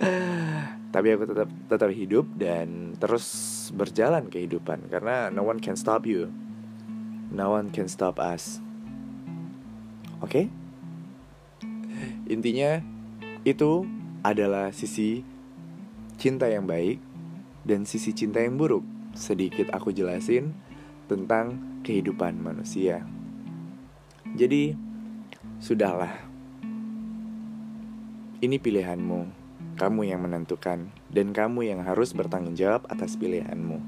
Tapi 0.95 1.09
aku 1.13 1.29
tetap 1.29 1.49
tetap 1.69 1.91
hidup 1.93 2.25
dan 2.41 2.97
terus 2.97 3.27
berjalan 3.77 4.33
kehidupan 4.33 4.89
karena 4.89 5.29
no 5.29 5.45
one 5.45 5.61
can 5.61 5.77
stop 5.77 6.09
you. 6.09 6.33
No 7.29 7.53
one 7.53 7.69
can 7.69 7.87
stop 7.87 8.17
us. 8.17 8.65
Oke? 10.25 10.31
Okay? 10.33 10.45
Intinya 12.27 12.81
itu 13.45 13.87
adalah 14.25 14.75
sisi 14.75 15.23
cinta 16.19 16.51
yang 16.51 16.67
baik 16.67 17.06
dan 17.67 17.83
sisi 17.83 18.15
cinta 18.15 18.39
yang 18.39 18.55
buruk. 18.55 18.87
Sedikit 19.19 19.75
aku 19.75 19.91
jelasin 19.91 20.55
tentang 21.11 21.59
kehidupan 21.83 22.39
manusia. 22.39 23.03
Jadi, 24.39 24.79
sudahlah. 25.59 26.15
Ini 28.39 28.57
pilihanmu 28.63 29.47
kamu 29.77 30.09
yang 30.09 30.25
menentukan, 30.25 30.89
dan 31.13 31.27
kamu 31.37 31.69
yang 31.69 31.85
harus 31.85 32.17
bertanggung 32.17 32.57
jawab 32.57 32.89
atas 32.89 33.15
pilihanmu. 33.21 33.79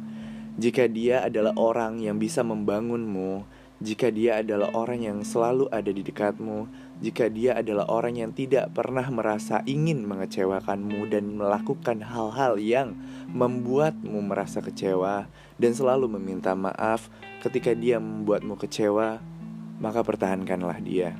Jika 0.61 0.85
dia 0.85 1.25
adalah 1.25 1.57
orang 1.57 2.05
yang 2.05 2.21
bisa 2.21 2.45
membangunmu, 2.45 3.49
jika 3.79 4.11
dia 4.11 4.43
adalah 4.43 4.75
orang 4.75 5.07
yang 5.07 5.19
selalu 5.23 5.71
ada 5.71 5.87
di 5.95 6.03
dekatmu, 6.03 6.67
jika 6.99 7.31
dia 7.31 7.55
adalah 7.55 7.87
orang 7.87 8.19
yang 8.19 8.35
tidak 8.35 8.75
pernah 8.75 9.07
merasa 9.07 9.63
ingin 9.71 10.03
mengecewakanmu 10.03 11.07
dan 11.07 11.39
melakukan 11.39 12.03
hal-hal 12.03 12.59
yang 12.59 12.99
membuatmu 13.31 14.19
merasa 14.19 14.59
kecewa 14.59 15.31
dan 15.63 15.73
selalu 15.79 16.11
meminta 16.19 16.59
maaf 16.59 17.07
ketika 17.47 17.71
dia 17.71 18.03
membuatmu 18.03 18.59
kecewa, 18.59 19.23
maka 19.79 20.03
pertahankanlah 20.03 20.83
dia. 20.83 21.15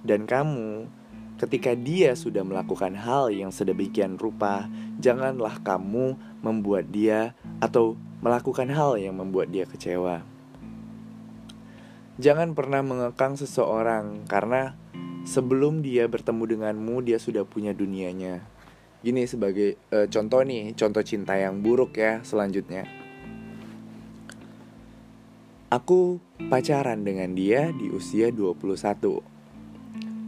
Dan 0.00 0.24
kamu 0.24 0.88
Ketika 1.36 1.76
dia 1.76 2.16
sudah 2.16 2.40
melakukan 2.40 2.96
hal 2.96 3.28
yang 3.28 3.52
sedemikian 3.52 4.16
rupa, 4.16 4.72
janganlah 4.96 5.60
kamu 5.60 6.16
membuat 6.40 6.88
dia 6.88 7.36
atau 7.60 7.92
melakukan 8.24 8.72
hal 8.72 8.96
yang 8.96 9.20
membuat 9.20 9.52
dia 9.52 9.68
kecewa. 9.68 10.24
Jangan 12.16 12.56
pernah 12.56 12.80
mengekang 12.80 13.36
seseorang 13.36 14.24
karena 14.24 14.72
sebelum 15.28 15.84
dia 15.84 16.08
bertemu 16.08 16.48
denganmu, 16.56 17.04
dia 17.04 17.20
sudah 17.20 17.44
punya 17.44 17.76
dunianya. 17.76 18.40
gini 19.04 19.28
sebagai 19.28 19.76
uh, 19.92 20.08
contoh 20.08 20.40
nih, 20.42 20.72
contoh 20.74 21.04
cinta 21.04 21.36
yang 21.36 21.60
buruk 21.60 21.94
ya 22.00 22.24
selanjutnya. 22.24 22.88
Aku 25.68 26.24
pacaran 26.48 27.04
dengan 27.04 27.36
dia 27.36 27.70
di 27.70 27.92
usia 27.92 28.32
21. 28.32 29.20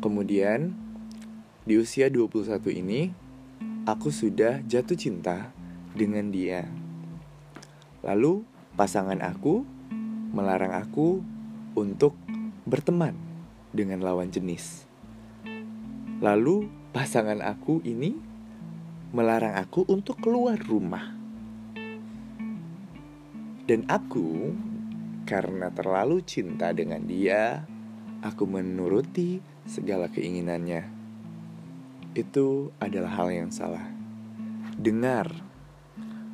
Kemudian 0.04 0.76
di 1.64 1.74
usia 1.80 2.12
21 2.12 2.68
ini 2.70 3.10
aku 3.88 4.12
sudah 4.12 4.60
jatuh 4.68 4.94
cinta 4.94 5.50
dengan 5.96 6.28
dia. 6.28 6.68
Lalu 8.04 8.44
pasangan 8.76 9.18
aku 9.24 9.64
melarang 10.30 10.76
aku 10.76 11.37
untuk 11.78 12.18
berteman 12.66 13.14
dengan 13.70 14.02
lawan 14.02 14.28
jenis. 14.28 14.84
Lalu 16.18 16.66
pasangan 16.90 17.38
aku 17.38 17.78
ini 17.86 18.18
melarang 19.14 19.54
aku 19.56 19.86
untuk 19.86 20.18
keluar 20.18 20.58
rumah. 20.58 21.14
Dan 23.68 23.84
aku 23.86 24.52
karena 25.28 25.68
terlalu 25.68 26.24
cinta 26.24 26.72
dengan 26.72 27.04
dia, 27.04 27.68
aku 28.24 28.48
menuruti 28.48 29.44
segala 29.68 30.08
keinginannya. 30.08 30.88
Itu 32.16 32.72
adalah 32.80 33.12
hal 33.20 33.28
yang 33.30 33.50
salah. 33.52 33.84
Dengar, 34.74 35.28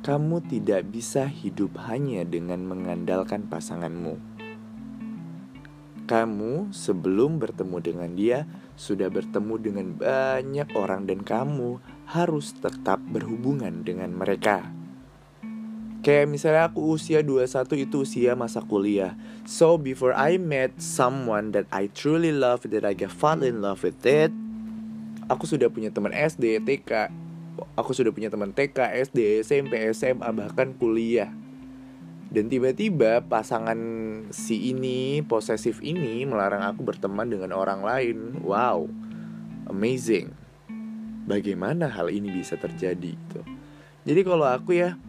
kamu 0.01 0.47
tidak 0.47 0.87
bisa 0.87 1.27
hidup 1.27 1.75
hanya 1.91 2.23
dengan 2.23 2.63
mengandalkan 2.63 3.51
pasanganmu. 3.51 4.34
Kamu 6.05 6.69
sebelum 6.69 7.41
bertemu 7.41 7.77
dengan 7.81 8.09
dia 8.13 8.45
sudah 8.77 9.09
bertemu 9.09 9.55
dengan 9.57 9.87
banyak 9.97 10.69
orang 10.77 11.09
dan 11.09 11.25
kamu 11.25 11.81
harus 12.05 12.53
tetap 12.61 13.01
berhubungan 13.09 13.81
dengan 13.81 14.13
mereka. 14.13 14.69
Kayak 16.05 16.29
misalnya 16.29 16.69
aku 16.69 16.93
usia 16.93 17.25
21 17.25 17.89
itu 17.89 18.05
usia 18.05 18.37
masa 18.37 18.61
kuliah. 18.61 19.17
So 19.49 19.81
before 19.81 20.13
I 20.13 20.37
met 20.37 20.77
someone 20.77 21.49
that 21.57 21.65
I 21.73 21.89
truly 21.89 22.29
love, 22.29 22.69
that 22.69 22.85
I 22.85 22.93
get 22.93 23.09
fall 23.09 23.41
in 23.41 23.65
love 23.65 23.81
with 23.81 24.05
it, 24.05 24.29
aku 25.25 25.49
sudah 25.49 25.73
punya 25.73 25.89
teman 25.89 26.13
SD, 26.13 26.61
TK, 26.61 27.09
aku 27.73 27.97
sudah 27.97 28.13
punya 28.13 28.29
teman 28.29 28.53
TK, 28.53 28.77
SD, 29.09 29.41
SMP, 29.41 29.81
SMA, 29.97 30.29
bahkan 30.29 30.77
kuliah. 30.77 31.33
Dan 32.35 32.51
tiba-tiba 32.51 33.23
pasangan 33.23 33.79
si 34.27 34.75
ini, 34.75 35.23
posesif 35.23 35.79
ini 35.79 36.27
melarang 36.27 36.67
aku 36.67 36.83
berteman 36.83 37.31
dengan 37.31 37.55
orang 37.55 37.79
lain. 37.79 38.43
Wow, 38.43 38.91
amazing. 39.71 40.35
Bagaimana 41.31 41.87
hal 41.87 42.11
ini 42.11 42.27
bisa 42.35 42.59
terjadi 42.59 43.15
gitu. 43.15 43.39
Jadi 44.03 44.21
kalau 44.27 44.51
aku 44.51 44.75
ya 44.75 44.99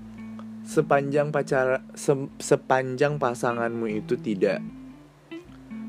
sepanjang 0.63 1.35
pacar 1.35 1.83
se, 1.99 2.15
sepanjang 2.39 3.19
pasanganmu 3.19 3.91
itu 3.91 4.15
tidak 4.23 4.63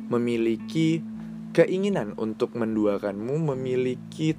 memiliki 0.10 1.06
keinginan 1.53 2.17
untuk 2.17 2.58
menduakanmu, 2.58 3.53
memiliki 3.53 4.34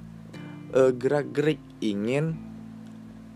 uh, 0.75 0.91
gerak-gerik 0.91 1.63
ingin 1.79 2.48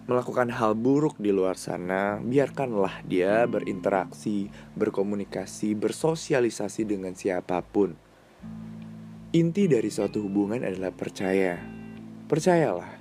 melakukan 0.03 0.51
hal 0.51 0.75
buruk 0.75 1.15
di 1.15 1.31
luar 1.31 1.55
sana, 1.55 2.19
biarkanlah 2.19 3.07
dia 3.07 3.47
berinteraksi, 3.47 4.51
berkomunikasi, 4.75 5.79
bersosialisasi 5.79 6.83
dengan 6.83 7.15
siapa 7.15 7.63
pun. 7.63 7.95
Inti 9.33 9.65
dari 9.65 9.89
suatu 9.89 10.21
hubungan 10.21 10.61
adalah 10.61 10.91
percaya. 10.93 11.57
Percayalah, 12.27 12.99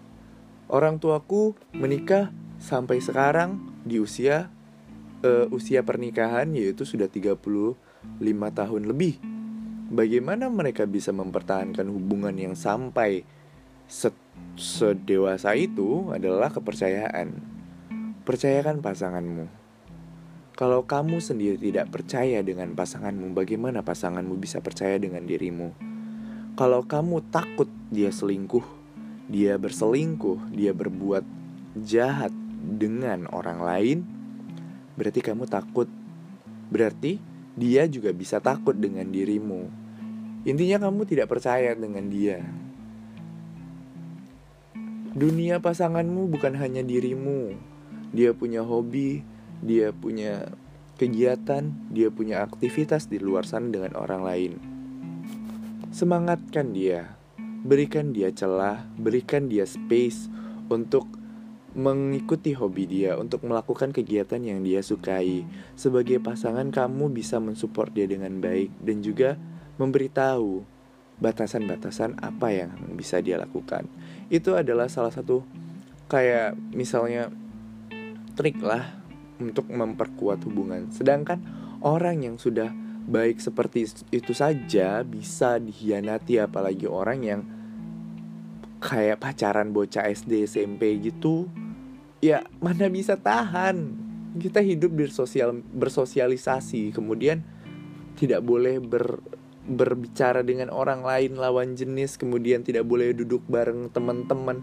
orang 0.71 1.03
tuaku 1.03 1.59
menikah 1.75 2.31
sampai 2.63 3.03
sekarang 3.03 3.59
di 3.83 3.99
usia 3.99 4.49
uh, 5.27 5.47
usia 5.51 5.83
pernikahan 5.83 6.55
yaitu 6.55 6.87
sudah 6.87 7.11
35 7.11 7.75
tahun 8.55 8.83
lebih. 8.87 9.19
Bagaimana 9.93 10.49
mereka 10.49 10.89
bisa 10.89 11.13
mempertahankan 11.13 11.85
hubungan 11.91 12.33
yang 12.33 12.55
sampai 12.57 13.29
sedewasa 14.55 15.57
itu 15.57 16.13
adalah 16.13 16.53
kepercayaan. 16.53 17.39
Percayakan 18.23 18.85
pasanganmu. 18.85 19.47
Kalau 20.53 20.85
kamu 20.85 21.19
sendiri 21.19 21.59
tidak 21.59 21.91
percaya 21.91 22.45
dengan 22.45 22.77
pasanganmu, 22.77 23.35
bagaimana 23.35 23.83
pasanganmu 23.83 24.37
bisa 24.39 24.63
percaya 24.63 25.01
dengan 25.01 25.25
dirimu? 25.25 25.73
Kalau 26.55 26.85
kamu 26.85 27.25
takut 27.33 27.67
dia 27.89 28.13
selingkuh, 28.13 28.63
dia 29.33 29.57
berselingkuh, 29.57 30.53
dia 30.53 30.77
berbuat 30.77 31.25
jahat, 31.81 32.31
dengan 32.63 33.27
orang 33.35 33.59
lain, 33.61 33.99
berarti 34.95 35.21
kamu 35.21 35.51
takut. 35.51 35.91
Berarti 36.73 37.19
dia 37.59 37.85
juga 37.91 38.15
bisa 38.15 38.39
takut 38.39 38.73
dengan 38.73 39.11
dirimu. 39.11 39.69
Intinya 40.49 40.89
kamu 40.89 41.05
tidak 41.05 41.29
percaya 41.29 41.77
dengan 41.77 42.09
dia. 42.09 42.41
Dunia 45.13 45.61
pasanganmu 45.61 46.33
bukan 46.33 46.57
hanya 46.57 46.81
dirimu. 46.81 47.53
Dia 48.17 48.33
punya 48.33 48.65
hobi, 48.65 49.21
dia 49.61 49.93
punya 49.93 50.49
kegiatan, 50.97 51.69
dia 51.93 52.09
punya 52.09 52.41
aktivitas 52.41 53.13
di 53.13 53.21
luar 53.21 53.45
sana 53.45 53.69
dengan 53.69 53.93
orang 54.01 54.25
lain. 54.25 54.53
Semangatkan 55.93 56.73
dia, 56.73 57.13
berikan 57.61 58.17
dia 58.17 58.33
celah, 58.33 58.89
berikan 58.97 59.53
dia 59.53 59.69
space 59.69 60.33
untuk 60.73 61.05
mengikuti 61.77 62.57
hobi 62.57 62.89
dia, 62.89 63.21
untuk 63.21 63.45
melakukan 63.45 63.93
kegiatan 63.93 64.41
yang 64.41 64.65
dia 64.65 64.81
sukai. 64.81 65.45
Sebagai 65.77 66.25
pasangan, 66.25 66.73
kamu 66.73 67.13
bisa 67.13 67.37
mensupport 67.37 67.93
dia 67.93 68.09
dengan 68.09 68.41
baik 68.41 68.73
dan 68.81 69.05
juga 69.05 69.37
memberitahu 69.77 70.72
batasan-batasan 71.23 72.19
apa 72.19 72.51
yang 72.51 72.75
bisa 72.99 73.23
dia 73.23 73.39
lakukan. 73.39 73.87
Itu 74.27 74.59
adalah 74.59 74.91
salah 74.91 75.15
satu 75.15 75.47
kayak 76.11 76.59
misalnya 76.75 77.31
trik 78.35 78.59
lah 78.59 78.99
untuk 79.39 79.71
memperkuat 79.71 80.43
hubungan. 80.45 80.91
Sedangkan 80.91 81.39
orang 81.81 82.27
yang 82.27 82.37
sudah 82.37 82.75
baik 83.07 83.43
seperti 83.43 83.87
itu 84.15 84.35
saja 84.35 85.03
bisa 85.03 85.59
dihianati 85.59 86.39
apalagi 86.39 86.87
orang 86.87 87.19
yang 87.23 87.41
kayak 88.83 89.19
pacaran 89.23 89.71
bocah 89.71 90.07
SD 90.11 90.47
SMP 90.47 90.99
gitu 91.03 91.51
ya 92.23 92.47
mana 92.63 92.87
bisa 92.87 93.19
tahan 93.19 93.99
kita 94.39 94.63
hidup 94.63 94.95
bersosial 94.95 95.63
bersosialisasi 95.75 96.95
kemudian 96.95 97.43
tidak 98.15 98.43
boleh 98.47 98.79
ber 98.79 99.19
berbicara 99.63 100.43
dengan 100.43 100.75
orang 100.75 101.07
lain 101.07 101.39
lawan 101.39 101.79
jenis 101.79 102.19
kemudian 102.19 102.67
tidak 102.67 102.83
boleh 102.83 103.15
duduk 103.15 103.47
bareng 103.47 103.91
teman-teman. 103.95 104.59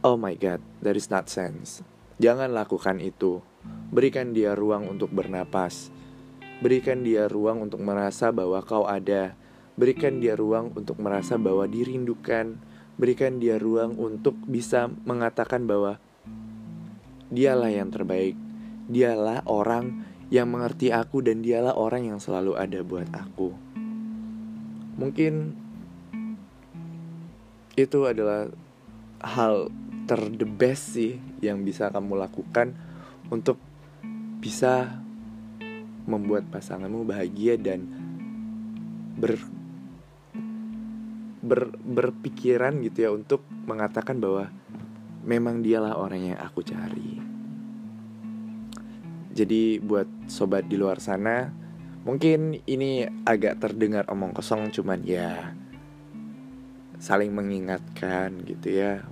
Oh 0.00 0.16
my 0.16 0.32
god 0.36 0.64
that 0.80 0.96
is 0.96 1.12
not 1.12 1.28
sense. 1.28 1.84
Jangan 2.16 2.56
lakukan 2.56 2.96
itu. 3.04 3.44
Berikan 3.92 4.32
dia 4.32 4.56
ruang 4.56 4.88
untuk 4.88 5.12
bernapas. 5.12 5.92
Berikan 6.64 7.04
dia 7.04 7.28
ruang 7.28 7.60
untuk 7.68 7.84
merasa 7.84 8.32
bahwa 8.32 8.64
kau 8.64 8.88
ada. 8.88 9.36
Berikan 9.76 10.24
dia 10.24 10.32
ruang 10.32 10.72
untuk 10.72 10.96
merasa 10.96 11.36
bahwa 11.36 11.68
dirindukan. 11.68 12.56
Berikan 12.96 13.36
dia 13.36 13.60
ruang 13.60 14.00
untuk 14.00 14.32
bisa 14.48 14.88
mengatakan 15.04 15.68
bahwa 15.68 16.00
dialah 17.28 17.68
yang 17.68 17.92
terbaik. 17.92 18.32
Dialah 18.88 19.44
orang 19.44 20.08
yang 20.32 20.48
mengerti 20.48 20.90
aku 20.90 21.20
dan 21.20 21.44
dialah 21.44 21.76
orang 21.76 22.08
yang 22.08 22.18
selalu 22.18 22.56
ada 22.56 22.80
buat 22.80 23.12
aku. 23.12 23.52
Mungkin 24.96 25.52
itu 27.76 27.98
adalah 28.08 28.48
hal 29.20 29.68
ter 30.08 30.20
the 30.32 30.48
best 30.48 30.96
sih 30.96 31.20
yang 31.44 31.60
bisa 31.60 31.92
kamu 31.92 32.16
lakukan 32.16 32.72
untuk 33.28 33.60
bisa 34.40 35.02
membuat 36.06 36.46
pasanganmu 36.48 37.02
bahagia 37.02 37.58
dan 37.58 37.84
ber 39.18 39.34
ber, 41.42 41.74
berpikiran 41.82 42.78
gitu 42.86 42.98
ya 43.06 43.10
untuk 43.10 43.42
mengatakan 43.66 44.22
bahwa 44.22 44.50
memang 45.26 45.60
dialah 45.60 45.98
orang 45.98 46.34
yang 46.34 46.38
aku 46.38 46.62
cari. 46.62 47.18
Jadi 49.36 49.82
buat 49.82 50.08
sobat 50.30 50.64
di 50.64 50.80
luar 50.80 50.96
sana, 51.02 51.52
mungkin 52.06 52.62
ini 52.70 53.04
agak 53.26 53.58
terdengar 53.58 54.06
omong 54.06 54.30
kosong 54.30 54.70
cuman 54.70 55.02
ya 55.02 55.52
saling 57.02 57.34
mengingatkan 57.34 58.46
gitu 58.46 58.78
ya. 58.78 59.02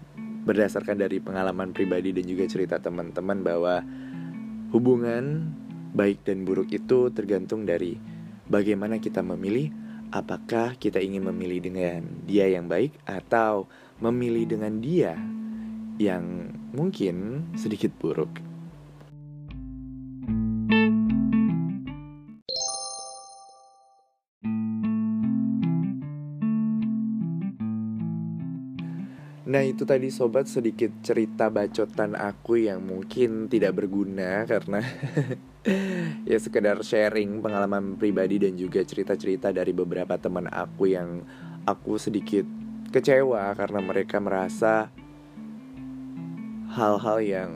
Berdasarkan 0.45 1.01
dari 1.01 1.19
pengalaman 1.19 1.75
pribadi 1.75 2.13
dan 2.15 2.25
juga 2.29 2.45
cerita 2.47 2.77
teman-teman 2.79 3.43
bahwa 3.43 3.83
hubungan 4.71 5.51
baik 5.97 6.23
dan 6.23 6.47
buruk 6.47 6.71
itu 6.71 7.11
tergantung 7.11 7.67
dari 7.67 7.97
bagaimana 8.47 9.01
kita 9.01 9.25
memilih 9.25 9.73
Apakah 10.15 10.79
kita 10.79 11.03
ingin 11.03 11.27
memilih 11.27 11.59
dengan 11.59 12.07
dia 12.23 12.47
yang 12.47 12.71
baik 12.71 12.95
atau 13.03 13.67
memilih 13.99 14.47
dengan 14.47 14.79
dia 14.79 15.19
yang 15.99 16.55
mungkin 16.71 17.51
sedikit 17.59 17.91
buruk. 17.99 18.54
Nah 29.55 29.63
itu 29.63 29.87
tadi 29.87 30.11
sobat 30.11 30.51
sedikit 30.51 30.91
cerita 30.99 31.47
bacotan 31.47 32.19
aku 32.19 32.67
yang 32.67 32.83
mungkin 32.83 33.47
tidak 33.47 33.79
berguna 33.79 34.43
karena 34.51 34.83
ya 36.31 36.39
sekedar 36.43 36.83
sharing 36.83 37.39
pengalaman 37.39 37.95
pribadi 37.95 38.43
dan 38.43 38.59
juga 38.59 38.83
cerita-cerita 38.83 39.55
dari 39.55 39.71
beberapa 39.71 40.19
teman 40.19 40.51
aku 40.51 40.91
yang 40.91 41.23
aku 41.71 42.03
sedikit 42.03 42.43
kecewa 42.91 43.55
karena 43.55 43.79
mereka 43.79 44.19
merasa 44.19 44.91
hal-hal 46.75 47.23
yang 47.23 47.51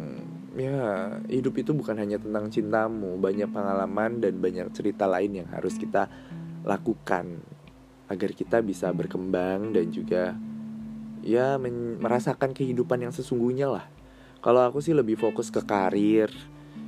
ya 0.55 1.19
hidup 1.27 1.67
itu 1.67 1.75
bukan 1.75 1.99
hanya 1.99 2.23
tentang 2.23 2.47
cintamu. 2.47 3.19
Banyak 3.19 3.51
pengalaman 3.51 4.23
dan 4.23 4.39
banyak 4.39 4.71
cerita 4.71 5.11
lain 5.11 5.43
yang 5.43 5.51
harus 5.51 5.75
kita 5.75 6.07
lakukan 6.63 7.43
agar 8.07 8.31
kita 8.39 8.63
bisa 8.63 8.87
berkembang 8.95 9.75
dan 9.75 9.91
juga 9.91 10.39
ya 11.29 11.61
merasakan 12.01 12.57
kehidupan 12.57 13.05
yang 13.05 13.13
sesungguhnya 13.13 13.69
lah. 13.69 13.85
Kalau 14.41 14.65
aku 14.65 14.81
sih 14.81 14.97
lebih 14.97 15.21
fokus 15.21 15.53
ke 15.53 15.61
karir 15.61 16.33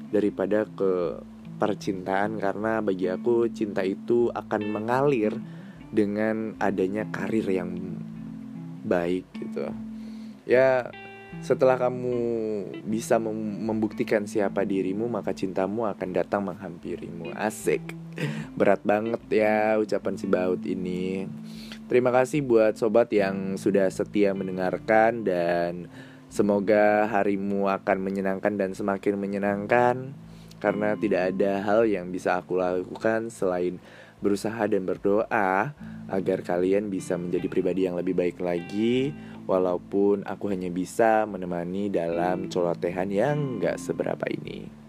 daripada 0.09 0.65
ke 0.65 1.21
percintaan 1.61 2.41
karena 2.41 2.81
bagi 2.81 3.13
aku 3.13 3.53
cinta 3.53 3.85
itu 3.85 4.33
akan 4.33 4.73
mengalir 4.73 5.37
dengan 5.93 6.57
adanya 6.57 7.05
karir 7.13 7.45
yang 7.45 7.77
baik 8.81 9.29
gitu. 9.37 9.69
Ya 10.49 10.89
setelah 11.45 11.79
kamu 11.79 12.17
bisa 12.89 13.21
mem 13.21 13.63
membuktikan 13.63 14.25
siapa 14.25 14.65
dirimu 14.65 15.07
maka 15.07 15.37
cintamu 15.37 15.85
akan 15.85 16.17
datang 16.17 16.49
menghampirimu. 16.49 17.37
Asik. 17.37 17.93
Berat 18.57 18.81
banget 18.89 19.21
ya 19.29 19.77
ucapan 19.77 20.15
si 20.17 20.27
baut 20.27 20.65
ini 20.65 21.29
Terima 21.91 22.15
kasih 22.15 22.47
buat 22.47 22.79
sobat 22.79 23.11
yang 23.11 23.59
sudah 23.59 23.91
setia 23.91 24.31
mendengarkan 24.31 25.27
dan 25.27 25.91
semoga 26.31 27.11
harimu 27.11 27.67
akan 27.67 27.99
menyenangkan 27.99 28.55
dan 28.55 28.79
semakin 28.79 29.19
menyenangkan 29.19 30.15
karena 30.63 30.95
tidak 30.95 31.35
ada 31.35 31.59
hal 31.59 31.83
yang 31.91 32.15
bisa 32.15 32.39
aku 32.39 32.63
lakukan 32.63 33.27
selain 33.27 33.83
berusaha 34.23 34.71
dan 34.71 34.87
berdoa 34.87 35.75
agar 36.07 36.39
kalian 36.47 36.95
bisa 36.95 37.19
menjadi 37.19 37.51
pribadi 37.51 37.91
yang 37.91 37.99
lebih 37.99 38.15
baik 38.15 38.39
lagi 38.39 39.11
walaupun 39.51 40.23
aku 40.31 40.47
hanya 40.47 40.71
bisa 40.71 41.27
menemani 41.27 41.91
dalam 41.91 42.47
colotehan 42.47 43.11
yang 43.11 43.59
gak 43.59 43.83
seberapa 43.83 44.31
ini. 44.31 44.80